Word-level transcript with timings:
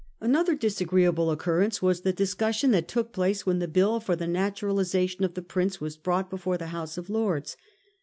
Another 0.19 0.55
disagreeable 0.55 1.29
occurrence 1.29 1.79
was 1.79 2.01
the 2.01 2.11
discus 2.11 2.55
sion 2.55 2.71
that 2.71 2.87
took 2.87 3.11
place 3.13 3.45
when 3.45 3.59
the 3.59 3.67
bill 3.67 3.99
for 3.99 4.15
the 4.15 4.25
naturalisa 4.25 5.07
tion 5.07 5.23
of 5.23 5.35
the 5.35 5.43
Prince 5.43 5.79
was 5.79 5.95
brought 5.95 6.27
before 6.27 6.57
the 6.57 6.69
House 6.73 6.97
of 6.97 7.07
Lords. 7.07 7.55